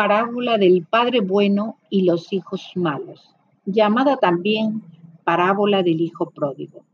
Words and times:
parábola 0.00 0.56
del 0.56 0.86
Padre 0.86 1.20
bueno 1.20 1.76
y 1.90 2.06
los 2.06 2.32
hijos 2.32 2.72
malos, 2.74 3.36
llamada 3.66 4.16
también 4.16 4.82
parábola 5.24 5.82
del 5.82 6.00
Hijo 6.00 6.30
pródigo. 6.30 6.86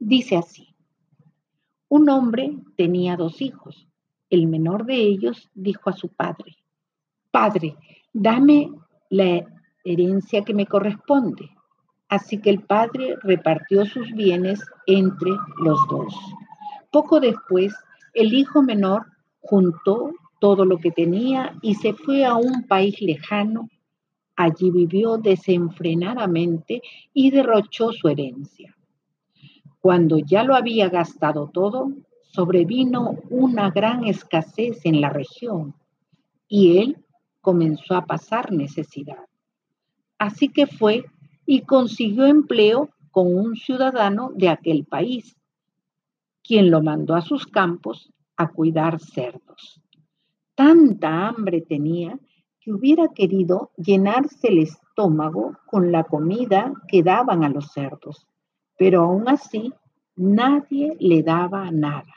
Dice 0.00 0.36
así, 0.36 0.74
un 1.88 2.10
hombre 2.10 2.56
tenía 2.76 3.14
dos 3.14 3.40
hijos. 3.42 3.86
El 4.28 4.48
menor 4.48 4.86
de 4.86 4.96
ellos 4.96 5.48
dijo 5.54 5.88
a 5.88 5.92
su 5.92 6.08
padre, 6.08 6.56
Padre, 7.30 7.76
dame 8.12 8.72
la 9.08 9.46
herencia 9.84 10.42
que 10.42 10.52
me 10.52 10.66
corresponde. 10.66 11.48
Así 12.08 12.40
que 12.40 12.50
el 12.50 12.62
padre 12.62 13.14
repartió 13.22 13.86
sus 13.86 14.10
bienes 14.14 14.60
entre 14.88 15.30
los 15.58 15.78
dos. 15.88 16.12
Poco 16.90 17.20
después, 17.20 17.72
el 18.14 18.34
hijo 18.34 18.64
menor 18.64 19.06
juntó 19.42 20.10
todo 20.40 20.64
lo 20.64 20.78
que 20.78 20.90
tenía 20.90 21.56
y 21.62 21.74
se 21.74 21.92
fue 21.92 22.24
a 22.24 22.34
un 22.34 22.66
país 22.66 23.00
lejano. 23.00 23.68
Allí 24.36 24.70
vivió 24.70 25.18
desenfrenadamente 25.18 26.82
y 27.12 27.30
derrochó 27.30 27.92
su 27.92 28.08
herencia. 28.08 28.76
Cuando 29.80 30.18
ya 30.18 30.44
lo 30.44 30.54
había 30.54 30.88
gastado 30.88 31.50
todo, 31.52 31.92
sobrevino 32.32 33.16
una 33.30 33.70
gran 33.70 34.04
escasez 34.04 34.84
en 34.84 35.00
la 35.00 35.10
región 35.10 35.74
y 36.46 36.78
él 36.78 37.04
comenzó 37.40 37.94
a 37.94 38.06
pasar 38.06 38.52
necesidad. 38.52 39.24
Así 40.18 40.48
que 40.48 40.66
fue 40.66 41.04
y 41.46 41.62
consiguió 41.62 42.26
empleo 42.26 42.90
con 43.10 43.34
un 43.34 43.56
ciudadano 43.56 44.30
de 44.34 44.48
aquel 44.48 44.84
país, 44.84 45.36
quien 46.42 46.70
lo 46.70 46.82
mandó 46.82 47.14
a 47.14 47.22
sus 47.22 47.46
campos 47.46 48.12
a 48.36 48.48
cuidar 48.48 49.00
cerdos. 49.00 49.80
Tanta 50.58 51.28
hambre 51.28 51.60
tenía 51.60 52.18
que 52.58 52.72
hubiera 52.72 53.06
querido 53.14 53.70
llenarse 53.76 54.48
el 54.48 54.58
estómago 54.58 55.56
con 55.66 55.92
la 55.92 56.02
comida 56.02 56.72
que 56.88 57.04
daban 57.04 57.44
a 57.44 57.48
los 57.48 57.70
cerdos, 57.70 58.26
pero 58.76 59.02
aún 59.02 59.28
así 59.28 59.72
nadie 60.16 60.96
le 60.98 61.22
daba 61.22 61.70
nada. 61.70 62.12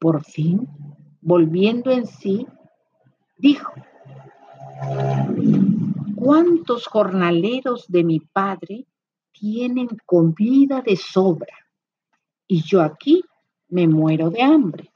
Por 0.00 0.24
fin, 0.24 0.66
volviendo 1.20 1.92
en 1.92 2.08
sí, 2.08 2.44
dijo, 3.38 3.72
¿cuántos 6.16 6.88
jornaleros 6.88 7.86
de 7.86 8.02
mi 8.02 8.18
padre 8.18 8.84
tienen 9.30 9.90
comida 10.04 10.82
de 10.82 10.96
sobra? 10.96 11.54
Y 12.48 12.62
yo 12.62 12.82
aquí 12.82 13.22
me 13.68 13.86
muero 13.86 14.28
de 14.30 14.42
hambre. 14.42 14.93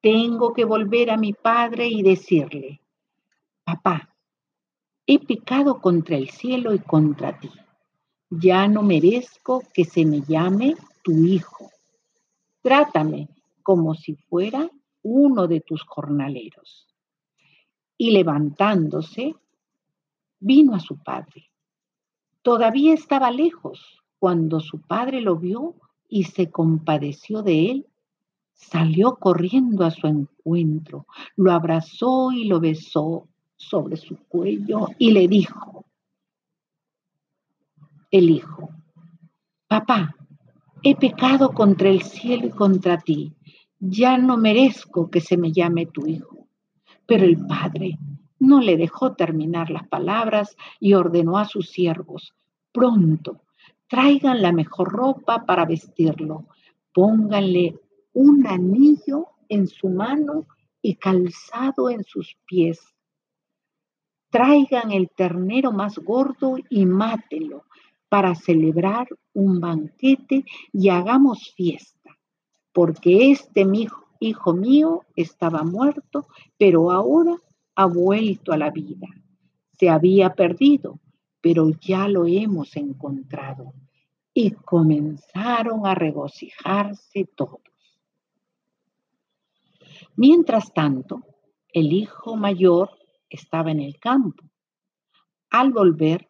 Tengo 0.00 0.54
que 0.54 0.64
volver 0.64 1.10
a 1.10 1.18
mi 1.18 1.34
padre 1.34 1.86
y 1.86 2.02
decirle, 2.02 2.80
papá, 3.64 4.14
he 5.06 5.18
pecado 5.18 5.80
contra 5.80 6.16
el 6.16 6.30
cielo 6.30 6.72
y 6.72 6.78
contra 6.78 7.38
ti. 7.38 7.50
Ya 8.30 8.66
no 8.68 8.82
merezco 8.82 9.62
que 9.74 9.84
se 9.84 10.06
me 10.06 10.22
llame 10.22 10.76
tu 11.02 11.12
hijo. 11.12 11.70
Trátame 12.62 13.28
como 13.62 13.94
si 13.94 14.14
fuera 14.14 14.70
uno 15.02 15.46
de 15.46 15.60
tus 15.60 15.82
jornaleros. 15.82 16.86
Y 17.98 18.12
levantándose, 18.12 19.34
vino 20.38 20.74
a 20.74 20.80
su 20.80 21.02
padre. 21.02 21.50
Todavía 22.40 22.94
estaba 22.94 23.30
lejos 23.30 24.02
cuando 24.18 24.60
su 24.60 24.80
padre 24.80 25.20
lo 25.20 25.36
vio 25.36 25.74
y 26.08 26.24
se 26.24 26.50
compadeció 26.50 27.42
de 27.42 27.70
él 27.70 27.89
salió 28.60 29.16
corriendo 29.16 29.84
a 29.84 29.90
su 29.90 30.06
encuentro, 30.06 31.06
lo 31.36 31.52
abrazó 31.52 32.30
y 32.30 32.44
lo 32.44 32.60
besó 32.60 33.28
sobre 33.56 33.96
su 33.96 34.16
cuello 34.28 34.88
y 34.98 35.12
le 35.12 35.26
dijo, 35.28 35.86
el 38.10 38.30
hijo, 38.30 38.70
papá, 39.66 40.14
he 40.82 40.94
pecado 40.94 41.52
contra 41.52 41.88
el 41.88 42.02
cielo 42.02 42.46
y 42.46 42.50
contra 42.50 42.98
ti, 42.98 43.32
ya 43.78 44.18
no 44.18 44.36
merezco 44.36 45.10
que 45.10 45.20
se 45.20 45.36
me 45.36 45.52
llame 45.52 45.86
tu 45.86 46.06
hijo. 46.06 46.48
Pero 47.06 47.24
el 47.24 47.44
padre 47.46 47.98
no 48.38 48.60
le 48.60 48.76
dejó 48.76 49.14
terminar 49.14 49.70
las 49.70 49.88
palabras 49.88 50.56
y 50.78 50.94
ordenó 50.94 51.38
a 51.38 51.44
sus 51.44 51.70
siervos, 51.70 52.34
pronto, 52.72 53.42
traigan 53.88 54.42
la 54.42 54.52
mejor 54.52 54.92
ropa 54.92 55.44
para 55.44 55.64
vestirlo, 55.64 56.46
pónganle 56.92 57.78
un 58.12 58.46
anillo 58.46 59.28
en 59.48 59.66
su 59.66 59.88
mano 59.88 60.46
y 60.82 60.96
calzado 60.96 61.90
en 61.90 62.04
sus 62.04 62.36
pies. 62.46 62.80
Traigan 64.30 64.92
el 64.92 65.10
ternero 65.10 65.72
más 65.72 65.98
gordo 65.98 66.56
y 66.68 66.86
mátelo 66.86 67.64
para 68.08 68.34
celebrar 68.34 69.08
un 69.32 69.60
banquete 69.60 70.44
y 70.72 70.88
hagamos 70.88 71.52
fiesta, 71.56 72.18
porque 72.72 73.30
este 73.30 73.64
mi 73.64 73.88
hijo 74.20 74.52
mío 74.52 75.04
estaba 75.16 75.62
muerto, 75.64 76.26
pero 76.58 76.90
ahora 76.90 77.36
ha 77.74 77.86
vuelto 77.86 78.52
a 78.52 78.56
la 78.56 78.70
vida. 78.70 79.08
Se 79.72 79.88
había 79.88 80.34
perdido, 80.34 81.00
pero 81.40 81.70
ya 81.80 82.06
lo 82.08 82.26
hemos 82.26 82.76
encontrado. 82.76 83.72
Y 84.34 84.52
comenzaron 84.52 85.86
a 85.86 85.94
regocijarse 85.94 87.28
todos. 87.34 87.69
Mientras 90.16 90.72
tanto, 90.72 91.22
el 91.72 91.92
hijo 91.92 92.36
mayor 92.36 92.90
estaba 93.28 93.70
en 93.70 93.80
el 93.80 93.98
campo. 93.98 94.44
Al 95.50 95.72
volver, 95.72 96.28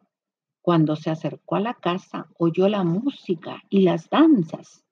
cuando 0.62 0.96
se 0.96 1.10
acercó 1.10 1.56
a 1.56 1.60
la 1.60 1.74
casa, 1.74 2.28
oyó 2.38 2.68
la 2.68 2.84
música 2.84 3.62
y 3.68 3.82
las 3.82 4.08
danzas. 4.10 4.84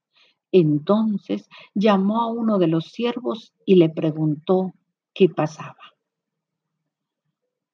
Entonces 0.50 1.48
llamó 1.74 2.22
a 2.22 2.26
uno 2.26 2.58
de 2.58 2.68
los 2.68 2.86
siervos 2.86 3.54
y 3.64 3.76
le 3.76 3.90
preguntó 3.90 4.72
qué 5.14 5.28
pasaba. 5.28 5.76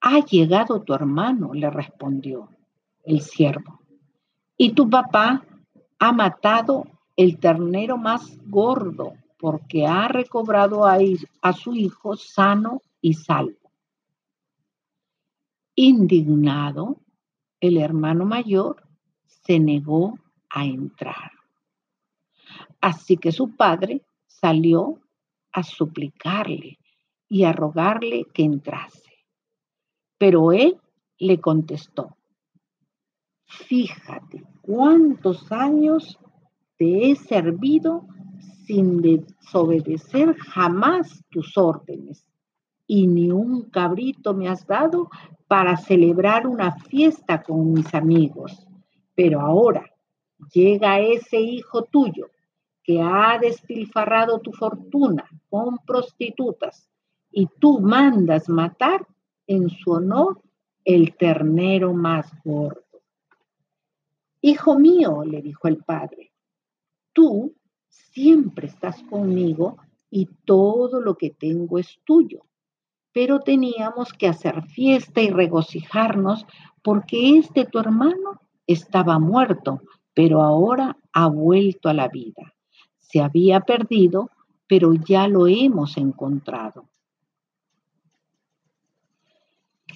Ha 0.00 0.20
llegado 0.20 0.82
tu 0.82 0.92
hermano, 0.92 1.54
le 1.54 1.70
respondió 1.70 2.50
el 3.04 3.20
siervo, 3.20 3.80
y 4.56 4.72
tu 4.72 4.90
papá 4.90 5.46
ha 5.98 6.12
matado 6.12 6.84
el 7.16 7.38
ternero 7.38 7.96
más 7.96 8.38
gordo 8.46 9.14
porque 9.44 9.84
ha 9.84 10.08
recobrado 10.08 10.86
a, 10.86 10.96
a 11.42 11.52
su 11.52 11.74
hijo 11.74 12.16
sano 12.16 12.80
y 13.02 13.12
salvo. 13.12 13.70
Indignado, 15.74 16.96
el 17.60 17.76
hermano 17.76 18.24
mayor 18.24 18.88
se 19.26 19.60
negó 19.60 20.14
a 20.48 20.64
entrar. 20.64 21.30
Así 22.80 23.18
que 23.18 23.32
su 23.32 23.54
padre 23.54 24.00
salió 24.26 24.98
a 25.52 25.62
suplicarle 25.62 26.78
y 27.28 27.44
a 27.44 27.52
rogarle 27.52 28.24
que 28.32 28.44
entrase. 28.44 29.12
Pero 30.16 30.52
él 30.52 30.80
le 31.18 31.38
contestó, 31.38 32.16
fíjate 33.44 34.42
cuántos 34.62 35.52
años 35.52 36.18
te 36.78 37.10
he 37.10 37.14
servido 37.14 38.06
sin 38.66 39.00
desobedecer 39.00 40.34
jamás 40.36 41.22
tus 41.30 41.56
órdenes, 41.56 42.26
y 42.86 43.06
ni 43.06 43.30
un 43.30 43.62
cabrito 43.70 44.34
me 44.34 44.48
has 44.48 44.66
dado 44.66 45.08
para 45.48 45.76
celebrar 45.76 46.46
una 46.46 46.72
fiesta 46.72 47.42
con 47.42 47.72
mis 47.72 47.94
amigos. 47.94 48.66
Pero 49.14 49.40
ahora 49.40 49.84
llega 50.52 51.00
ese 51.00 51.40
hijo 51.40 51.84
tuyo 51.84 52.30
que 52.82 53.00
ha 53.00 53.38
despilfarrado 53.38 54.40
tu 54.40 54.52
fortuna 54.52 55.24
con 55.48 55.78
prostitutas 55.86 56.88
y 57.30 57.46
tú 57.58 57.80
mandas 57.80 58.48
matar 58.48 59.06
en 59.46 59.70
su 59.70 59.92
honor 59.92 60.40
el 60.84 61.16
ternero 61.16 61.94
más 61.94 62.30
gordo. 62.44 62.82
Hijo 64.42 64.78
mío, 64.78 65.24
le 65.24 65.40
dijo 65.40 65.68
el 65.68 65.78
padre, 65.78 66.30
tú 67.14 67.54
siempre 68.14 68.68
estás 68.68 69.02
conmigo 69.02 69.76
y 70.08 70.26
todo 70.44 71.00
lo 71.00 71.16
que 71.16 71.30
tengo 71.30 71.78
es 71.78 71.98
tuyo. 72.04 72.46
Pero 73.12 73.40
teníamos 73.40 74.12
que 74.12 74.28
hacer 74.28 74.62
fiesta 74.62 75.20
y 75.20 75.30
regocijarnos 75.30 76.46
porque 76.82 77.38
este 77.38 77.64
tu 77.64 77.78
hermano 77.78 78.40
estaba 78.66 79.18
muerto, 79.18 79.80
pero 80.14 80.42
ahora 80.42 80.96
ha 81.12 81.26
vuelto 81.26 81.88
a 81.88 81.94
la 81.94 82.08
vida. 82.08 82.54
Se 82.98 83.20
había 83.20 83.60
perdido, 83.60 84.30
pero 84.66 84.94
ya 84.94 85.28
lo 85.28 85.46
hemos 85.46 85.96
encontrado. 85.96 86.88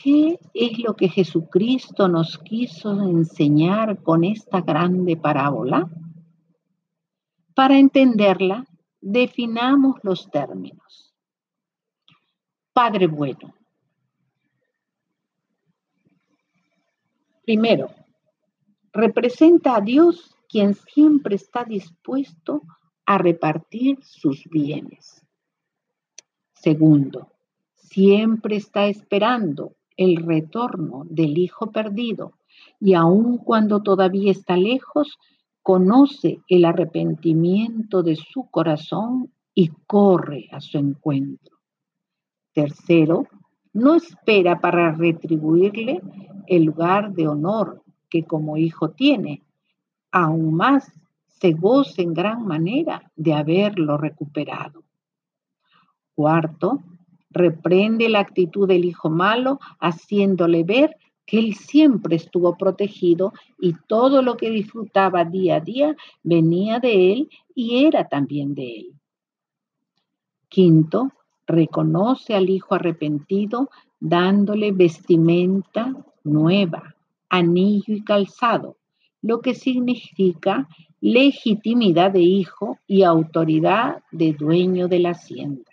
¿Qué 0.02 0.38
es 0.54 0.78
lo 0.78 0.94
que 0.94 1.08
Jesucristo 1.08 2.06
nos 2.08 2.38
quiso 2.38 3.02
enseñar 3.02 4.02
con 4.02 4.22
esta 4.22 4.60
grande 4.60 5.16
parábola? 5.16 5.88
Para 7.58 7.76
entenderla, 7.76 8.64
definamos 9.00 9.96
los 10.04 10.30
términos. 10.30 11.12
Padre 12.72 13.08
bueno. 13.08 13.52
Primero, 17.42 17.90
representa 18.92 19.74
a 19.74 19.80
Dios 19.80 20.36
quien 20.48 20.76
siempre 20.76 21.34
está 21.34 21.64
dispuesto 21.64 22.62
a 23.04 23.18
repartir 23.18 24.04
sus 24.04 24.44
bienes. 24.44 25.26
Segundo, 26.54 27.32
siempre 27.74 28.54
está 28.54 28.86
esperando 28.86 29.74
el 29.96 30.24
retorno 30.24 31.02
del 31.10 31.36
Hijo 31.36 31.72
perdido 31.72 32.34
y 32.78 32.94
aun 32.94 33.36
cuando 33.38 33.82
todavía 33.82 34.30
está 34.30 34.56
lejos, 34.56 35.18
conoce 35.68 36.40
el 36.48 36.64
arrepentimiento 36.64 38.02
de 38.02 38.16
su 38.16 38.48
corazón 38.50 39.30
y 39.54 39.68
corre 39.86 40.48
a 40.50 40.62
su 40.62 40.78
encuentro. 40.78 41.58
Tercero, 42.54 43.26
no 43.74 43.94
espera 43.94 44.62
para 44.62 44.92
retribuirle 44.92 46.00
el 46.46 46.64
lugar 46.64 47.12
de 47.12 47.28
honor 47.28 47.82
que 48.08 48.24
como 48.24 48.56
hijo 48.56 48.92
tiene. 48.92 49.42
Aún 50.10 50.54
más, 50.54 50.90
se 51.26 51.52
goza 51.52 52.00
en 52.00 52.14
gran 52.14 52.46
manera 52.46 53.12
de 53.14 53.34
haberlo 53.34 53.98
recuperado. 53.98 54.84
Cuarto, 56.14 56.82
reprende 57.28 58.08
la 58.08 58.20
actitud 58.20 58.66
del 58.66 58.86
hijo 58.86 59.10
malo, 59.10 59.60
haciéndole 59.80 60.64
ver 60.64 60.96
que 61.28 61.38
él 61.38 61.54
siempre 61.54 62.16
estuvo 62.16 62.56
protegido 62.56 63.34
y 63.60 63.74
todo 63.86 64.22
lo 64.22 64.38
que 64.38 64.50
disfrutaba 64.50 65.26
día 65.26 65.56
a 65.56 65.60
día 65.60 65.94
venía 66.22 66.78
de 66.78 67.12
él 67.12 67.28
y 67.54 67.84
era 67.84 68.08
también 68.08 68.54
de 68.54 68.76
él. 68.76 68.92
Quinto, 70.48 71.12
reconoce 71.46 72.34
al 72.34 72.48
hijo 72.48 72.74
arrepentido 72.74 73.68
dándole 74.00 74.72
vestimenta 74.72 75.94
nueva, 76.24 76.96
anillo 77.28 77.94
y 77.94 78.02
calzado, 78.02 78.78
lo 79.20 79.42
que 79.42 79.54
significa 79.54 80.66
legitimidad 81.02 82.10
de 82.10 82.20
hijo 82.22 82.78
y 82.86 83.02
autoridad 83.02 84.02
de 84.12 84.32
dueño 84.32 84.88
de 84.88 84.98
la 85.00 85.10
hacienda. 85.10 85.70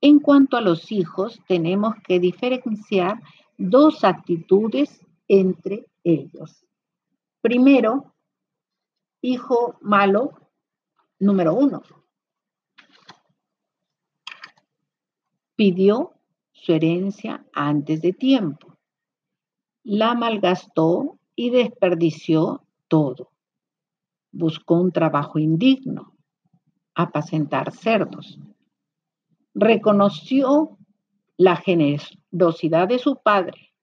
En 0.00 0.18
cuanto 0.18 0.56
a 0.56 0.62
los 0.62 0.90
hijos, 0.92 1.40
tenemos 1.46 1.94
que 2.06 2.18
diferenciar 2.18 3.20
dos 3.58 4.02
actitudes 4.04 5.04
entre 5.28 5.86
ellos. 6.02 6.64
Primero, 7.42 8.14
hijo 9.20 9.76
malo, 9.82 10.32
número 11.18 11.54
uno. 11.54 11.82
Pidió 15.54 16.14
su 16.52 16.72
herencia 16.72 17.44
antes 17.52 18.00
de 18.00 18.14
tiempo. 18.14 18.78
La 19.82 20.14
malgastó 20.14 21.18
y 21.34 21.50
desperdició 21.50 22.64
todo. 22.88 23.30
Buscó 24.32 24.80
un 24.80 24.92
trabajo 24.92 25.38
indigno, 25.38 26.14
apacentar 26.94 27.72
cerdos. 27.72 28.38
Reconoció 29.62 30.78
la 31.36 31.54
generosidad 31.54 32.88
de 32.88 32.98
su 32.98 33.20
padre. 33.22 33.74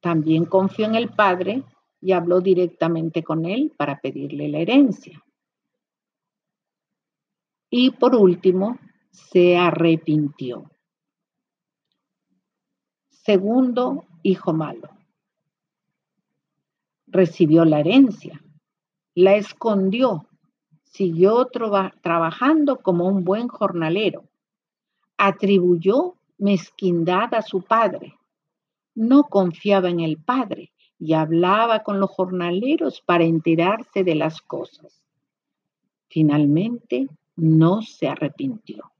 También 0.00 0.44
confió 0.44 0.86
en 0.86 0.96
el 0.96 1.10
padre 1.10 1.62
y 2.00 2.10
habló 2.10 2.40
directamente 2.40 3.22
con 3.22 3.44
él 3.46 3.72
para 3.76 4.00
pedirle 4.00 4.48
la 4.48 4.58
herencia. 4.58 5.24
Y 7.70 7.92
por 7.92 8.16
último, 8.16 8.76
se 9.12 9.56
arrepintió. 9.56 10.68
Segundo, 13.08 14.04
hijo 14.24 14.52
malo. 14.52 14.88
Recibió 17.06 17.64
la 17.64 17.78
herencia, 17.78 18.42
la 19.14 19.36
escondió, 19.36 20.26
siguió 20.90 21.48
trabajando 22.02 22.78
como 22.78 23.06
un 23.06 23.24
buen 23.24 23.48
jornalero. 23.48 24.24
Atribuyó 25.16 26.16
mezquindad 26.38 27.34
a 27.34 27.42
su 27.42 27.62
padre. 27.62 28.16
No 28.94 29.24
confiaba 29.24 29.88
en 29.88 30.00
el 30.00 30.18
padre 30.18 30.72
y 30.98 31.14
hablaba 31.14 31.82
con 31.82 32.00
los 32.00 32.10
jornaleros 32.10 33.00
para 33.00 33.24
enterarse 33.24 34.04
de 34.04 34.14
las 34.14 34.40
cosas. 34.42 35.02
Finalmente, 36.08 37.08
no 37.36 37.82
se 37.82 38.08
arrepintió. 38.08 38.90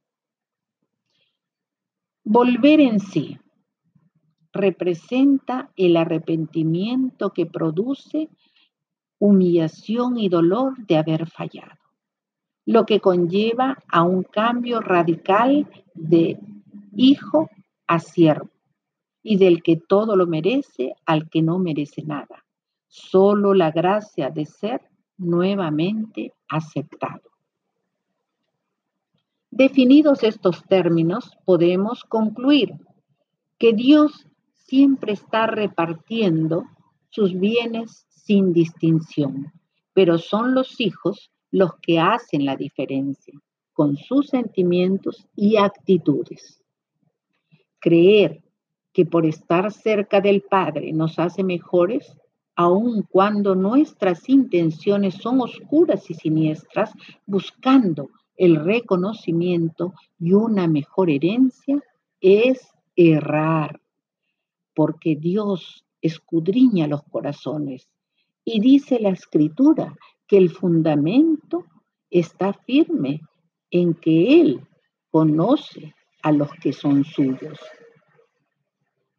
Volver 2.22 2.80
en 2.80 3.00
sí 3.00 3.38
representa 4.52 5.70
el 5.76 5.96
arrepentimiento 5.96 7.30
que 7.30 7.46
produce 7.46 8.28
humillación 9.18 10.18
y 10.18 10.28
dolor 10.28 10.74
de 10.86 10.96
haber 10.96 11.28
fallado, 11.28 11.79
lo 12.66 12.86
que 12.86 13.00
conlleva 13.00 13.78
a 13.88 14.02
un 14.02 14.22
cambio 14.22 14.80
radical 14.80 15.68
de 15.94 16.38
hijo 16.94 17.50
a 17.86 17.98
siervo 17.98 18.50
y 19.22 19.36
del 19.36 19.62
que 19.62 19.76
todo 19.76 20.16
lo 20.16 20.26
merece 20.26 20.94
al 21.04 21.28
que 21.28 21.42
no 21.42 21.58
merece 21.58 22.02
nada, 22.02 22.44
solo 22.88 23.54
la 23.54 23.70
gracia 23.70 24.30
de 24.30 24.46
ser 24.46 24.80
nuevamente 25.18 26.32
aceptado. 26.48 27.22
Definidos 29.50 30.22
estos 30.22 30.64
términos, 30.64 31.36
podemos 31.44 32.04
concluir 32.04 32.72
que 33.58 33.72
Dios 33.72 34.26
siempre 34.54 35.12
está 35.12 35.46
repartiendo 35.46 36.64
sus 37.10 37.38
bienes 37.38 38.06
sin 38.08 38.52
distinción, 38.52 39.52
pero 39.92 40.18
son 40.18 40.54
los 40.54 40.80
hijos 40.80 41.30
los 41.50 41.74
que 41.80 41.98
hacen 41.98 42.44
la 42.44 42.56
diferencia 42.56 43.34
con 43.72 43.96
sus 43.96 44.28
sentimientos 44.28 45.26
y 45.34 45.56
actitudes. 45.56 46.62
Creer 47.78 48.42
que 48.92 49.06
por 49.06 49.24
estar 49.24 49.72
cerca 49.72 50.20
del 50.20 50.42
Padre 50.42 50.92
nos 50.92 51.18
hace 51.18 51.42
mejores, 51.42 52.14
aun 52.56 53.02
cuando 53.02 53.54
nuestras 53.54 54.28
intenciones 54.28 55.14
son 55.14 55.40
oscuras 55.40 56.10
y 56.10 56.14
siniestras, 56.14 56.92
buscando 57.26 58.10
el 58.36 58.56
reconocimiento 58.56 59.94
y 60.18 60.32
una 60.32 60.66
mejor 60.66 61.10
herencia 61.10 61.82
es 62.20 62.68
errar, 62.96 63.80
porque 64.74 65.16
Dios 65.16 65.84
escudriña 66.02 66.86
los 66.86 67.02
corazones 67.04 67.88
y 68.44 68.60
dice 68.60 68.98
la 69.00 69.10
escritura 69.10 69.96
que 70.30 70.38
el 70.38 70.50
fundamento 70.50 71.66
está 72.08 72.52
firme 72.52 73.20
en 73.68 73.94
que 73.94 74.40
Él 74.40 74.64
conoce 75.10 75.92
a 76.22 76.30
los 76.30 76.48
que 76.62 76.72
son 76.72 77.02
suyos. 77.02 77.58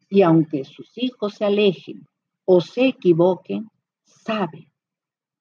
Y 0.08 0.22
aunque 0.22 0.64
sus 0.64 0.90
hijos 0.96 1.34
se 1.34 1.44
alejen 1.44 2.08
o 2.46 2.62
se 2.62 2.86
equivoquen, 2.86 3.68
sabe 4.04 4.70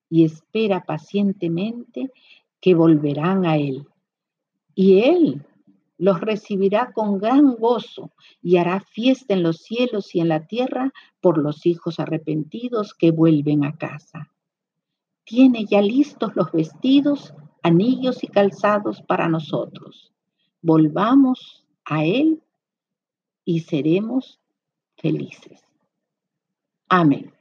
y 0.09 0.25
espera 0.25 0.83
pacientemente 0.83 2.11
que 2.59 2.75
volverán 2.75 3.45
a 3.45 3.55
Él. 3.55 3.87
Y 4.75 4.99
Él 5.03 5.47
los 5.97 6.19
recibirá 6.19 6.91
con 6.91 7.17
gran 7.17 7.55
gozo 7.55 8.11
y 8.41 8.57
hará 8.57 8.81
fiesta 8.81 9.35
en 9.35 9.43
los 9.43 9.59
cielos 9.59 10.13
y 10.15 10.19
en 10.19 10.27
la 10.27 10.47
tierra 10.47 10.91
por 11.21 11.37
los 11.37 11.65
hijos 11.65 11.97
arrepentidos 12.01 12.93
que 12.93 13.11
vuelven 13.11 13.63
a 13.63 13.77
casa. 13.77 14.30
Tiene 15.23 15.65
ya 15.65 15.81
listos 15.81 16.35
los 16.35 16.51
vestidos, 16.51 17.33
anillos 17.63 18.23
y 18.23 18.27
calzados 18.27 19.01
para 19.01 19.27
nosotros. 19.27 20.11
Volvamos 20.61 21.65
a 21.85 22.03
Él 22.03 22.41
y 23.45 23.61
seremos 23.61 24.39
felices. 24.97 25.61
Amén. 26.89 27.33